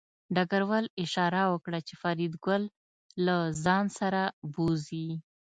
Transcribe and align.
ډګروال 0.35 0.85
اشاره 1.03 1.43
وکړه 1.53 1.79
چې 1.87 1.93
فریدګل 2.01 2.63
له 3.25 3.35
ځان 3.63 3.85
سره 3.99 4.21
بوځي 4.53 5.07